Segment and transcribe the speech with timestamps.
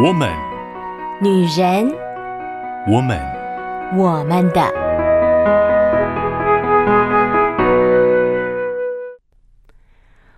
[0.00, 0.32] 我们，
[1.20, 1.92] 女人，
[2.86, 3.18] 我们，
[3.96, 4.62] 我们的。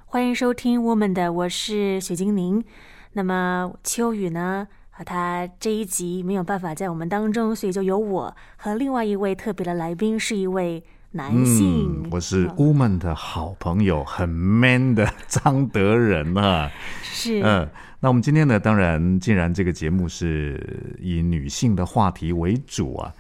[0.07, 2.65] 欢迎收听《我们的》，我是雪精灵。
[3.13, 4.67] 那么秋雨呢？
[4.89, 10.83] 和他这一集没有办法在我们当中，所以就由我和另外一位特别的来宾，是一位
[11.13, 12.03] 男性。
[12.05, 16.71] 嗯、我是 Woman 的好朋友，很 man 的张德仁啊。
[17.03, 17.41] 是。
[17.43, 17.69] 嗯。
[17.99, 23.13] 那我们今天呢，当然，既然这个节目是以女性的话题为主啊，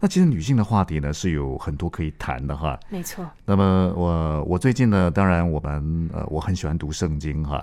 [0.00, 2.76] 那其实女性的话题呢是有很多可以谈的哈。
[2.88, 3.24] 没错。
[3.44, 7.62] 那么我我最近呢，当然我们呃我很喜欢读圣经哈。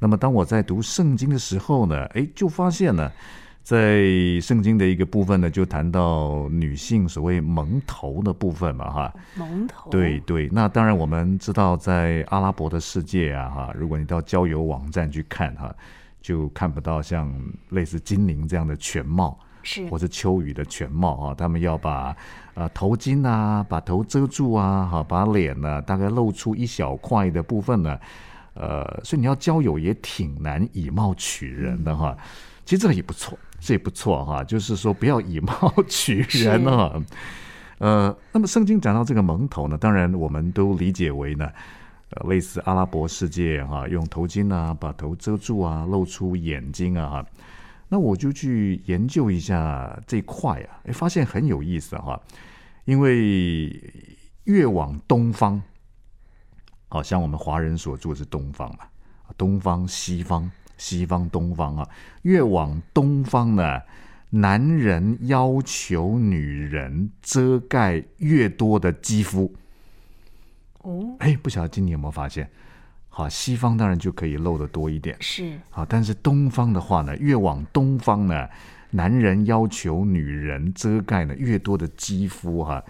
[0.00, 3.12] 那么当我在读圣经的时候呢，哎，就发现呢，
[3.68, 9.14] 在圣经的一个部分呢，就谈到女性所谓蒙头的部分嘛哈。
[9.36, 9.90] 蒙头。
[9.90, 15.70] 对对，那当然我们知道，在阿拉伯的世界啊哈，如果你到交友网站去看哈。
[16.20, 17.32] 就看不到像
[17.68, 21.34] 类似精灵这样的全貌，是或者秋雨的全貌啊。
[21.34, 22.14] 他们要把
[22.54, 27.98] 呃头巾啊，把头遮住啊，哈，把脸呢大概露出一小块的部分呢，
[28.54, 32.16] 呃，所以你要交友也挺难以貌取人的哈。
[32.64, 34.44] 其实这个也不错，这也不错哈。
[34.44, 37.02] 就是说不要以貌取人啊。
[37.78, 41.48] 呃，那么圣经讲到这个蒙头呢，当然我们都理解为呢。
[42.10, 47.26] 呃，类似阿拉伯世界哈，用头巾啊，把头遮住啊，露出眼睛啊哈。
[47.86, 52.18] 那我就去研究一下这块啊，哎，发现很有意思哈。
[52.86, 53.78] 因为
[54.44, 55.60] 越往东方，
[56.88, 58.86] 好像我们华人所住的是东方嘛，
[59.36, 61.86] 东方、西方、西方、东方啊。
[62.22, 63.82] 越往东方呢，
[64.30, 69.52] 男人要求女人遮盖越多的肌肤。
[70.82, 72.48] 哦，哎，不晓得今年有没有发现？
[73.10, 78.48] 好，西方当然就可以露得多一点，是好，但是东方的话呢，越往东方呢，
[78.90, 82.80] 男人要求女人遮盖呢越多的肌肤哈，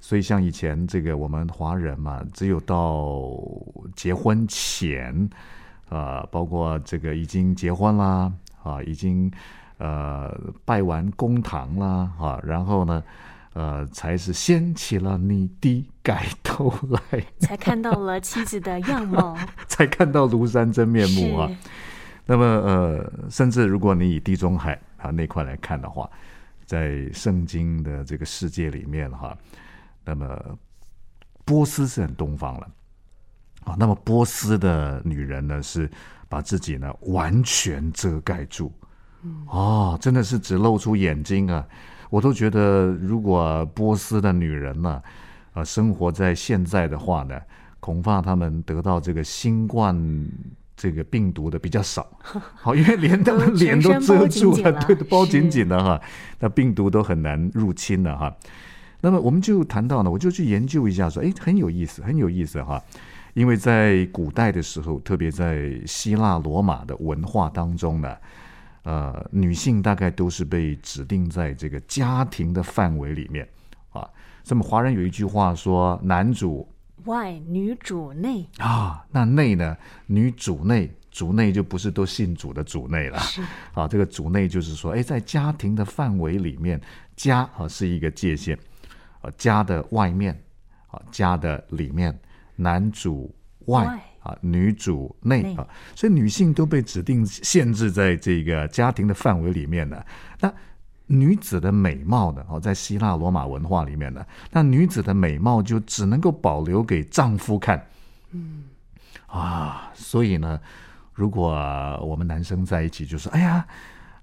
[0.00, 3.30] 所以像以前这个我们华人嘛，只有到
[3.94, 5.28] 结婚前
[5.90, 9.30] 啊，包括这个已经结婚啦啊，已经
[9.76, 10.34] 呃
[10.64, 13.02] 拜完公堂啦啊，然后呢。
[13.52, 19.36] 呃，才是掀起了你的盖头来，才看到了妻子的样貌，
[19.66, 21.50] 才看到庐山真面目啊。
[22.26, 26.08] 那么，呃，甚至如果你以地中海啊那块来看的话，
[26.64, 29.36] 在圣经的这个世界里面哈，
[30.04, 30.40] 那么
[31.44, 32.68] 波斯是很东方了
[33.70, 33.76] 啊。
[33.78, 35.90] 那么波斯的女人呢，是
[36.28, 38.72] 把自己呢完全遮盖住，
[39.46, 41.64] 哦，真的是只露出眼睛啊。
[42.10, 45.00] 我都觉得，如果波斯的女人呢，
[45.52, 47.40] 啊，生活在现在的话呢，
[47.78, 49.96] 恐怕他们得到这个新冠
[50.76, 52.04] 这个病毒的比较少。
[52.20, 56.00] 好，因为连他们脸都遮住了，对，都包紧紧的哈，
[56.40, 58.36] 那病毒都很难入侵了哈。
[59.00, 62.82] 那么我们就谈到呢，我就去研究一下，说，哎，很有意思，很有意思哈。
[63.40, 68.14] 因为在古代的时候，特别在希腊罗马的文化当中呢。
[68.82, 73.48] 呃，女性大概都是被指定在这个家庭的范围里面
[73.92, 74.06] 啊。
[74.46, 76.68] 那么华人有一句话说：“男主
[77.06, 79.74] 外，女主内。”啊，那内呢？
[80.06, 83.18] 女主内，主内就不是都姓主的主内了。
[83.20, 83.42] 是
[83.72, 86.78] 啊，这个主内就是说，哎，在家庭的范围里面，
[87.16, 88.58] 家啊是一个界限，
[89.22, 90.38] 啊，家的外面，
[90.88, 92.18] 啊，家的里面，
[92.60, 93.34] 男主
[93.66, 93.84] 外。
[93.84, 100.04] 外啊，女主内啊，所以女性都被指定限制在这个家庭的范围里面呢。
[100.40, 100.52] 那
[101.06, 102.44] 女子的美貌呢？
[102.46, 107.82] 哦，在希腊罗马文化里面呢，那女子的美貌就只能够保留给丈夫看。
[108.32, 108.64] 嗯，
[109.26, 110.60] 啊，所以呢，
[111.14, 111.54] 如果
[112.04, 113.66] 我们男生在一起，就说：“哎呀，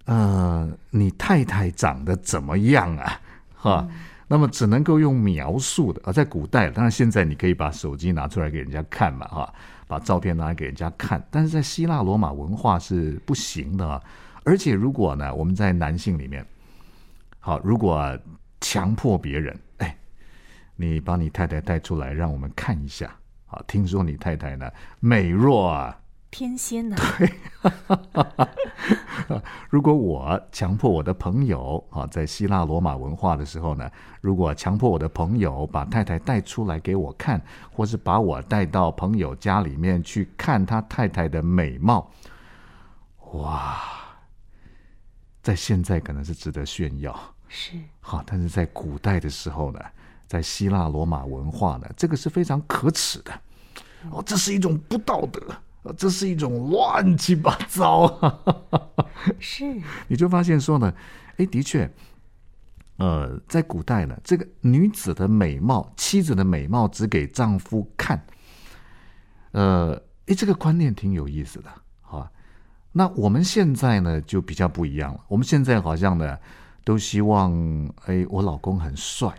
[0.05, 3.19] 呃，你太太长得怎么样啊？”
[3.57, 3.87] 哈。
[3.89, 3.95] 嗯
[4.27, 9.53] 那么只能够用描述的啊，在古代，当然现在你可以把手机拿出来给人家看嘛，哈，
[9.87, 14.03] 把照片拿来给人家看，但是在希腊罗马文化是不行的啊。
[14.43, 16.45] 而且如果呢，我们在男性里面，
[17.39, 18.17] 好，如果
[18.59, 19.97] 强迫别人，哎，
[20.75, 23.15] 你把你太太带出来，让我们看一下，
[23.47, 24.69] 啊，听说你太太呢
[24.99, 25.97] 美若啊。
[26.29, 26.95] 天仙呢？
[27.17, 27.33] 对，
[29.69, 33.89] 如果我强迫我的朋友啊，在希腊罗马文化的时候呢，
[34.21, 37.41] 如果强迫我的朋友把太太带出来给我看，
[37.71, 42.11] 或是把我带到朋友家里面去看他太太的美貌，
[43.33, 43.77] 哇，
[45.41, 49.79] 在现在可能是值得炫耀，是好，但是在古代的时候呢，
[50.27, 53.31] 在希腊罗马文化呢，这个是非常可耻的，
[54.11, 55.41] 哦，这是一种不道德。
[55.95, 58.07] 这是一种乱七八糟，
[59.39, 59.63] 是，
[60.07, 60.93] 你就发现说呢，
[61.37, 61.89] 哎，的确，
[62.97, 68.21] 呃，在古代呢，这个女子的美貌，妻子的美貌只给丈夫看，
[69.51, 69.93] 呃，
[70.25, 71.69] 哎，这个观念挺有意思的，
[72.01, 72.31] 好吧？
[72.91, 75.19] 那我们现在呢，就比较不一样了。
[75.27, 76.37] 我们现在好像呢，
[76.83, 77.53] 都希望，
[78.05, 79.31] 哎，我老公很帅，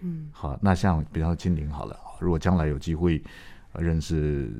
[0.00, 3.22] 嗯，好，那像比方说金玲好了，如果将来有机会
[3.74, 4.50] 认识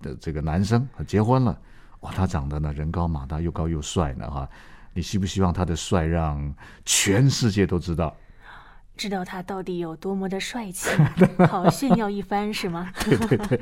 [0.00, 1.58] 的这个男生结婚了。
[2.00, 4.48] 哇，他长得呢人高马大，又高又帅呢哈！
[4.92, 8.14] 你希不希望他的帅让全世界都知道？
[8.96, 10.88] 知道他到底有多么的帅气，
[11.48, 12.92] 好炫耀一番是吗？
[13.04, 13.60] 对对对，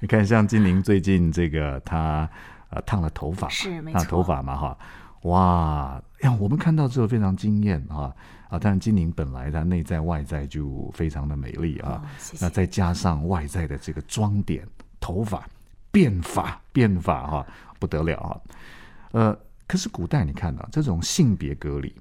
[0.00, 2.28] 你看像金玲最近这个她
[2.68, 4.78] 呃烫了头发，是没错，烫头发嘛哈！
[5.24, 8.14] 哇呀，我们看到之后非常惊艳哈
[8.48, 8.58] 啊！
[8.58, 14.66] 当然金陵本来她内在外在就非常的美丽啊，哦、谢谢，那再加上外在的这个妆点、
[15.00, 15.46] 头发
[15.90, 17.46] 变法 变法哈。
[17.80, 18.40] 不得了啊，
[19.12, 21.94] 呃，可是古代你看到这种性别隔离，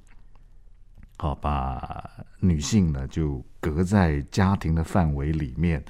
[1.17, 2.09] 好，把
[2.39, 5.83] 女性呢就隔在家庭的范围里面，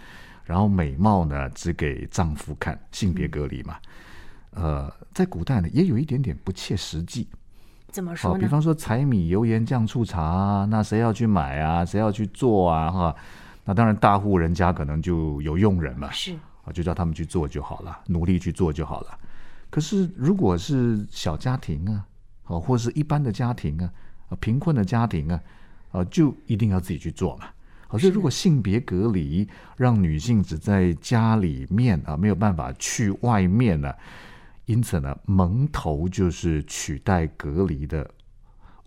[0.45, 3.77] 然后美貌呢只给丈夫看，性别隔离嘛，
[4.55, 7.27] 呃，在古代呢也有一点点不切实际。
[7.91, 8.39] 怎么说呢？
[8.39, 11.85] 比方说柴米油盐酱醋茶，那谁要去买啊？
[11.85, 12.89] 谁要去做啊？
[12.89, 13.15] 哈，
[13.65, 16.33] 那当然大户人家可能就有佣人嘛，是
[16.65, 19.17] 啊，就叫他们去做就好了，努力去做就好了。
[19.69, 22.05] 可是，如果是小家庭啊，
[22.45, 23.89] 哦，或是一般的家庭啊，
[24.39, 25.39] 贫困的家庭啊，
[25.91, 27.47] 啊，就一定要自己去做嘛。
[27.87, 29.47] 可是，如果性别隔离，
[29.77, 33.93] 让女性只在家里面啊，没有办法去外面呢，
[34.65, 38.09] 因此呢，蒙头就是取代隔离的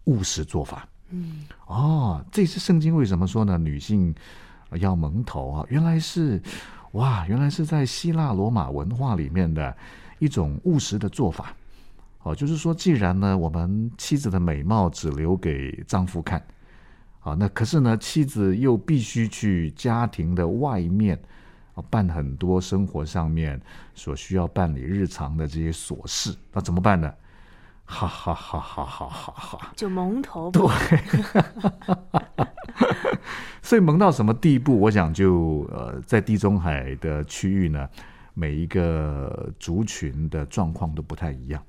[0.05, 0.89] 务实做法。
[1.11, 3.57] 嗯，哦，这是圣经为什么说呢？
[3.59, 4.15] 女性
[4.73, 5.67] 要蒙头啊？
[5.69, 6.43] 原来是，
[6.93, 9.77] 哇，原来是在希腊罗马文化里面的。
[10.19, 11.55] 一种务实的做法，
[12.23, 16.43] 哦，就是说，既然呢，我们妻子的美貌只留给丈夫看，
[17.21, 21.21] 啊，那可是呢，妻子又必须去家庭的外面，
[21.83, 23.61] 办很多生活上面
[23.95, 27.13] 所需要办理日常的这些琐事，那怎么办呢？
[27.85, 29.73] 哈哈哈哈哈哈哈！
[29.77, 30.51] 就蒙头。
[30.51, 30.63] 对，
[33.63, 34.81] 所以蒙到什么地步？
[34.81, 37.89] 我想就呃，在地中海的区域呢。
[38.39, 41.63] 每一个族群的状况都不太一样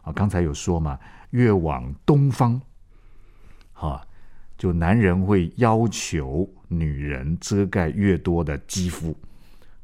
[0.00, 0.10] 啊。
[0.10, 0.98] 刚才有说嘛，
[1.32, 2.58] 越往东方，
[3.74, 4.00] 哈，
[4.56, 9.14] 就男人会要求女人遮盖越多的肌肤，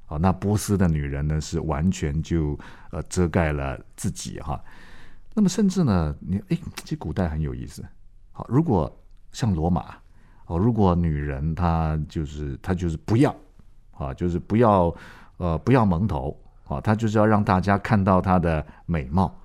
[0.07, 2.59] 啊，那波斯的女人呢是完全就
[2.91, 4.63] 呃遮盖了自己哈。
[5.35, 7.85] 那么甚至呢，你哎，其实古代很有意思。
[8.33, 8.91] 好，如果
[9.33, 9.95] 像罗马，
[10.47, 13.35] 哦，如果女人她就是她就是不要
[13.93, 14.95] 啊，就是不要。
[15.37, 16.35] 呃，不要蒙头
[16.69, 19.37] 啊，她就是要让大家看到她的美貌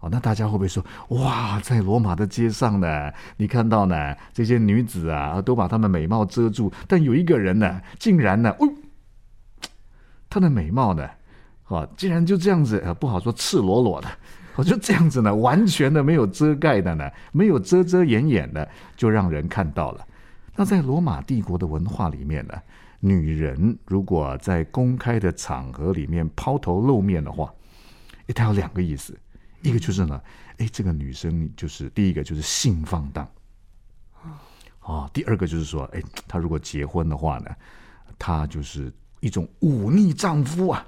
[0.00, 0.08] 哦。
[0.10, 8.68] 那大家会不会说，哇，在罗马的街上呢，你看到呢这些女子啊，都把她们美貌遮住，但有一个人呢，竟然呢，哦，
[10.30, 11.06] 她的美貌呢，
[11.64, 14.08] 啊，竟然就这样子，呃，不好说赤裸裸的，
[14.56, 18.66] 我就这样子呢，完全的没有遮盖的呢，没有遮遮掩掩的，
[18.96, 20.06] 就让人看到了。
[20.56, 22.54] 那在罗马帝国的文化里面呢？
[23.02, 27.50] 女人如果在公开的场合里面抛头露面的话，
[28.26, 29.18] 诶，它有两个意思，
[29.62, 30.20] 一个就是呢，
[30.58, 33.26] 诶，这个女生就是第一个就是性放荡，
[34.80, 37.46] 啊，第二个就是说，诶，她如果结婚的话呢，
[38.18, 40.86] 她就是一种忤逆丈夫啊，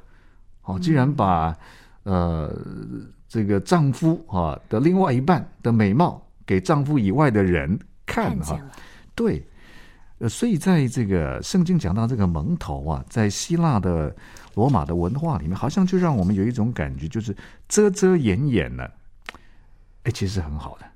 [0.62, 1.56] 哦，竟然把
[2.02, 2.52] 呃
[3.28, 8.60] 这个丈夫啊的另外一半的美貌给丈夫以外的人看哈，
[9.14, 9.46] 对。
[10.18, 14.14] 呃，所以在这个圣经讲到这个蒙头啊，在希腊的
[14.54, 17.34] 罗马的文化里面，好像就让我们有一种感觉，就是
[17.66, 18.88] 遮遮掩掩呢，
[20.04, 20.86] 哎，其实很好的，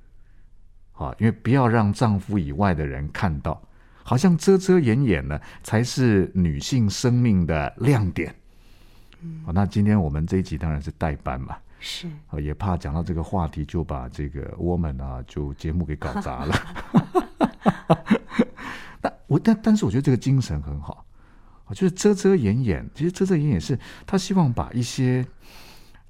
[0.93, 3.61] 啊，因为不要让丈夫以外的人看到，
[4.07, 8.33] 好像遮遮掩掩呢，才是女性生命的亮点。
[9.19, 16.55] 嗯，那今天我们这一集当然是代班嘛，是啊，也怕讲到这个话题就把这个 woman 啊，就节目给搞砸了。
[19.27, 21.05] 我但但是我觉得这个精神很好，
[21.65, 25.25] 啊，就是遮遮掩掩，其实遮遮掩掩是他希望把一些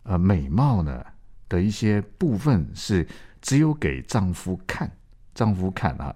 [0.03, 1.03] 呃美貌呢
[1.49, 3.07] 的一些部分是
[3.41, 4.87] 只有给丈夫看，
[5.33, 6.15] 丈夫看啊。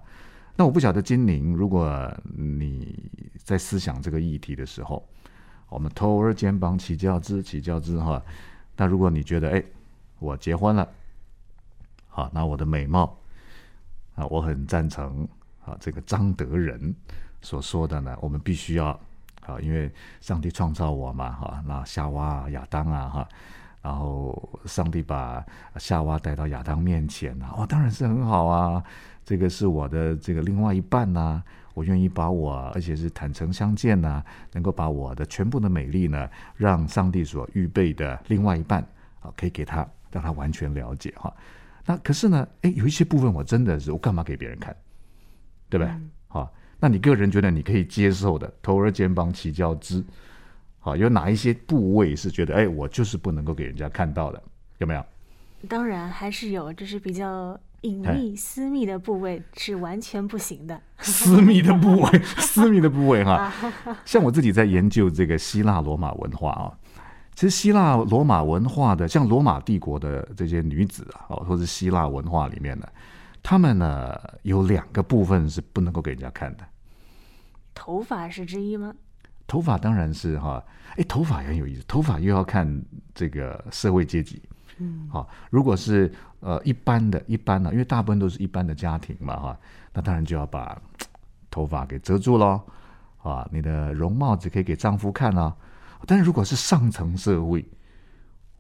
[0.62, 3.10] 那我不晓得金玲，如果你
[3.44, 5.03] 在思想这个议题的时候，
[5.70, 8.24] 我们头儿肩膀起交织起交织哈。
[8.75, 9.63] 那如果你觉得哎，
[10.20, 10.88] 我结婚了，
[12.08, 13.18] 好，那我的美貌
[14.13, 15.27] 啊，我很赞成。
[15.65, 16.94] 啊，这个张德仁
[17.41, 18.89] 所说的呢，我们必须要
[19.48, 23.30] 啊，因为上帝创造我嘛，哈，那夏娃、亚当啊，哈，
[23.81, 25.43] 然后上帝把
[25.77, 28.83] 夏娃带到亚当面前啊，哦，当然是很好啊，
[29.25, 38.85] 这个是我的这个另外一半呐、啊，我愿意把我，而且是坦诚相见呐、啊，能够把我的全部的美丽呢，让上帝所预备的另外一半
[39.19, 41.33] 啊，可以给他，让他完全了解哈。
[41.83, 44.75] 那可是呢，哎，有一些部分我真的是我干嘛给别人看，
[45.69, 45.91] 对不对？
[46.27, 50.03] 好、嗯，那你个人觉得你可以接受的，头儿肩膀起交织。
[50.83, 54.43] 好，有哪一些部位是觉得哎，我就是不能够给人家看到的，
[54.79, 55.05] 有没有？
[55.69, 60.81] 当然还是有，就是比较隐秘、私密的部位是完全不行的。
[60.97, 63.53] 私密的部位， 私密的部位哈。
[64.05, 66.73] 像我自己在研究这个希腊罗马文化啊，
[67.35, 72.91] 其实希腊罗马文化的，像罗马帝国的这些女子啊，哦，或是希腊文化里面的，
[73.43, 76.63] 她们呢有两个部分是不能够给人家看的。
[77.75, 78.95] 头发是之一吗？
[79.51, 80.63] 头发当然是哈，
[80.96, 81.84] 哎，头发也很有意思。
[81.86, 82.65] 头发又要看
[83.13, 84.41] 这个社会阶级，
[84.77, 89.60] 嗯，好，如果是呃一般的、一般的，因为大部分都是一般的家庭嘛，哈，
[89.91, 90.81] 那当然就要把
[91.50, 92.62] 头发给遮住喽，
[93.22, 95.53] 啊，你的容貌只可以给丈夫看啊。
[96.08, 97.65] 但是如果是上层社会，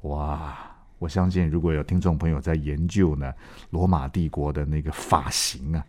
[0.01, 0.57] 哇，
[0.99, 3.33] 我相信如果有听众朋友在研究呢，
[3.69, 5.85] 罗马帝国的那个发型啊，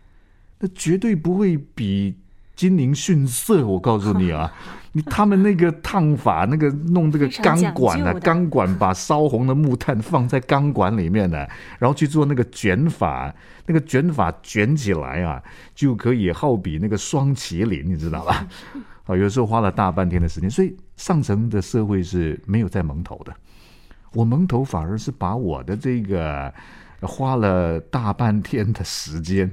[0.61, 2.17] 那绝对不会比。
[2.55, 4.53] 金陵逊色，我告诉你啊，
[4.93, 13.35] 你他们那个烫法，那个弄这个钢管呢、啊，钢管把烧红的木炭放在钢管里面呢、啊，然后去做那个卷法，
[13.67, 15.43] 那个卷法卷起来啊，
[15.75, 18.47] 就可以好比那个双麒麟，你知道吧？
[19.07, 23.35] 啊，有时候花了大半天的时间，所以上层的社会是没有在蒙头的，
[24.13, 26.53] 我蒙头反而是把我的这个
[27.01, 29.51] 花了大半天的时间。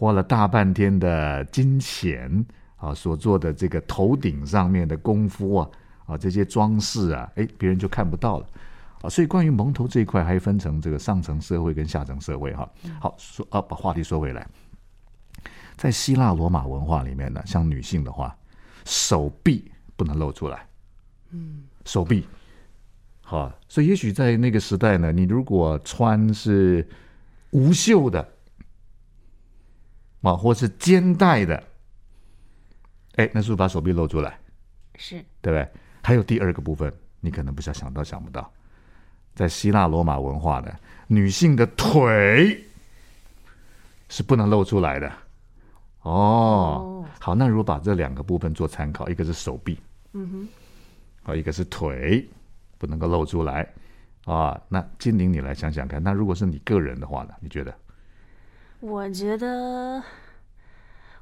[0.00, 2.42] 花了大半天的金钱
[2.76, 5.70] 啊，所做的这个头顶上面的功夫啊，
[6.06, 8.46] 啊，这些装饰啊，哎，别人就看不到了
[9.02, 9.10] 啊。
[9.10, 12.66] 所以关于蒙头这一块，还分成这个上层社会跟下层社会哈。
[12.98, 14.48] 好，说啊，把话题说回来，
[15.76, 18.34] 在希腊罗马文化里面呢，像女性的话，
[18.86, 20.66] 手臂不能露出来，
[21.32, 22.26] 嗯，手臂，
[23.20, 26.88] 好，所以也许在那个时代呢，你如果穿是
[27.50, 28.26] 无袖的。
[30.22, 31.62] 啊，或是肩带的，
[33.16, 34.38] 哎，那是不是把手臂露出来？
[34.96, 35.68] 是，对不对？
[36.02, 38.52] 还有第二个部分，你可能不想想到，想不到，
[39.34, 40.74] 在希腊罗马文化的
[41.06, 42.62] 女性的腿
[44.08, 45.10] 是不能露出来的。
[46.02, 49.78] 哦，哦好，那如果把这两个部分做参考，一个是手臂，
[50.12, 50.48] 嗯哼，
[51.22, 52.26] 好，一个是腿，
[52.78, 53.66] 不能够露出来
[54.24, 54.60] 啊。
[54.68, 57.34] 那金玲，你来想想看，那如果是你个人的话呢？
[57.40, 57.74] 你觉得？
[58.80, 60.02] 我觉得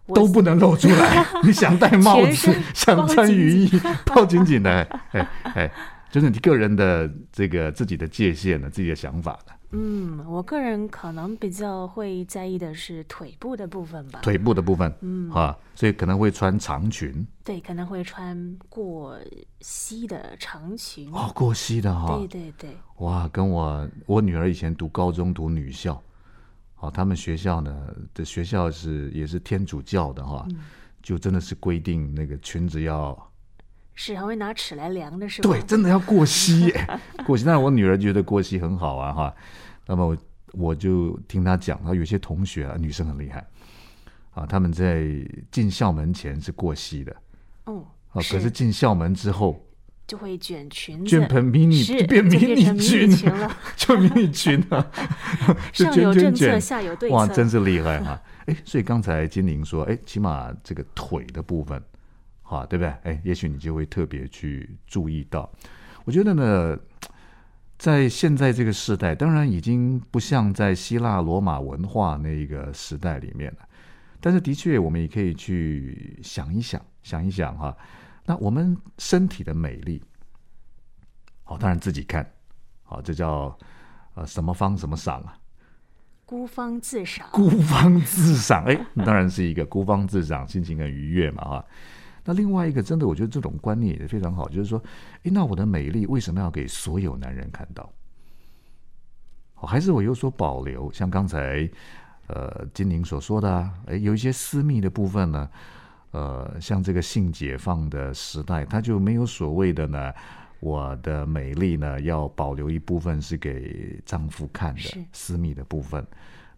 [0.06, 1.24] 都不能露出来。
[1.44, 4.70] 你想戴帽子， 想穿雨衣，抱 紧紧的，
[5.12, 5.70] 哎哎，
[6.10, 9.52] 就是你个人的这个自己的界限呢，自己的想法呢。
[9.70, 14.20] 嗯，我个人可能比较会在意的是腿部的部分吧。
[14.22, 17.26] 腿部的部分，嗯，啊，所以可能会穿长裙。
[17.44, 19.18] 对，可能会穿过
[19.60, 21.12] 膝的长裙。
[21.12, 22.16] 哦，过膝的哈。
[22.16, 22.70] 对对对。
[23.00, 26.02] 哇，跟我我女儿以前读高中读女校。
[26.80, 27.76] 好，他们学校呢
[28.14, 30.58] 的学校是也是天主教的哈，嗯、
[31.02, 33.30] 就真的是规定那个裙子要
[33.96, 35.50] 是还会拿尺来量的是吧？
[35.50, 36.72] 对，真的要过膝，
[37.26, 37.44] 过膝。
[37.44, 39.34] 但是我女儿觉得过膝很好啊哈，
[39.86, 40.16] 那么我
[40.52, 43.44] 我就听她讲，她有些同学啊，女生很厉害
[44.30, 45.08] 啊，他们在
[45.50, 47.16] 进校门前是过膝的，
[47.64, 49.60] 哦，啊，可是进校门之后。
[50.08, 54.90] 就会卷裙子，卷盆迷你，就变迷你裙了， 就迷你裙了。
[55.70, 58.18] 上有政策，下有对策，哇，真是厉害哈！
[58.46, 61.80] 哎，所以刚才金玲说，哎，起码这个腿的部分，
[62.40, 62.88] 哈，对不对？
[63.02, 65.52] 哎，也许你就会特别去注意到。
[66.06, 66.78] 我觉得呢，
[67.76, 73.68] 在现在这个时代，当然已经不像在希腊罗马文化那个时代里面了，
[74.22, 77.76] 但是的确，我们也可以去想一想，想一想哈。
[78.28, 80.04] 那我们身体的美丽，
[81.44, 82.30] 好，当然自己看，
[82.82, 83.56] 好，这叫
[84.12, 85.34] 呃什么方什么赏啊？
[86.26, 87.26] 孤芳自赏。
[87.32, 91.64] 孤芳自赏，哎，当然是一个 孤芳自赏，心情很愉悦嘛，哈。
[92.22, 94.78] 那另外一个，真的，我觉得这种观念也非常好，就是说，
[95.22, 97.90] 哎，那我的美丽为什么要给所有男人看到？
[99.54, 100.92] 还是我有所保留？
[100.92, 101.66] 像刚才
[102.26, 105.50] 呃金玲所说的啊，哎，有一些私密的部分呢。
[106.10, 110.12] 呃，像这个性解放的时代，他就没有所谓的呢。
[110.60, 116.04] 我的美丽呢，要保留一部分是给丈夫看的私密的部分。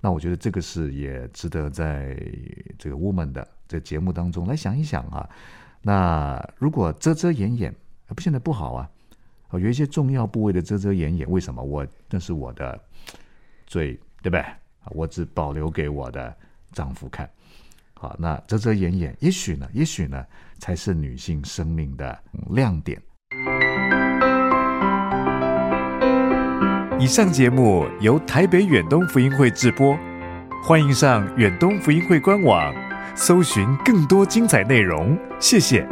[0.00, 2.16] 那我觉得这个是也值得在
[2.78, 5.28] 这个 Woman 的这节目当中来想一想啊。
[5.82, 7.74] 那如果遮遮掩掩，
[8.06, 8.90] 不现在不好啊。
[9.52, 11.62] 有一些重要部位的遮遮掩掩，为什么？
[11.62, 12.80] 我那是我的
[13.66, 13.92] 最
[14.22, 14.42] 对不对？
[14.92, 16.34] 我只保留给我的
[16.72, 17.28] 丈夫看。
[18.02, 20.24] 好，那遮遮掩掩，也许呢，也许呢，
[20.58, 22.18] 才是女性生命的
[22.52, 22.98] 亮点。
[26.98, 29.94] 以上节目由台北远东福音会制播，
[30.64, 32.74] 欢迎上远东福音会官网，
[33.14, 35.14] 搜寻更多精彩内容。
[35.38, 35.86] 谢谢。